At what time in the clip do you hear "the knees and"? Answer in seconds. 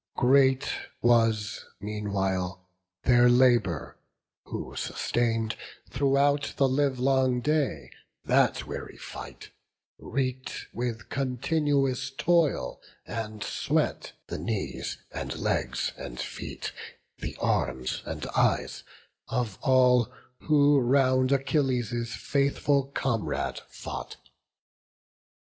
14.25-15.37